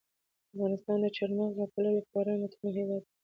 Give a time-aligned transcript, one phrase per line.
[0.51, 3.13] افغانستان د چار مغز له پلوه یو خورا متنوع هېواد دی.